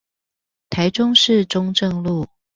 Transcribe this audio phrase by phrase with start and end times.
[0.71, 2.25] 台中市中正路